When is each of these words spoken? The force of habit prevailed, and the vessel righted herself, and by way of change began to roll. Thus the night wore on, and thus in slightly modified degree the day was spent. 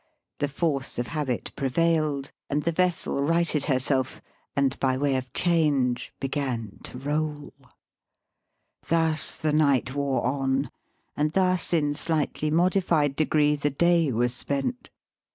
The 0.39 0.47
force 0.47 0.97
of 0.97 1.05
habit 1.09 1.51
prevailed, 1.55 2.31
and 2.49 2.63
the 2.63 2.71
vessel 2.71 3.21
righted 3.21 3.65
herself, 3.65 4.19
and 4.55 4.79
by 4.79 4.97
way 4.97 5.15
of 5.15 5.31
change 5.31 6.11
began 6.19 6.79
to 6.85 6.97
roll. 6.97 7.53
Thus 8.87 9.37
the 9.37 9.53
night 9.53 9.93
wore 9.93 10.25
on, 10.25 10.71
and 11.15 11.33
thus 11.33 11.71
in 11.71 11.93
slightly 11.93 12.49
modified 12.49 13.15
degree 13.15 13.55
the 13.55 13.69
day 13.69 14.11
was 14.11 14.33
spent. 14.33 14.89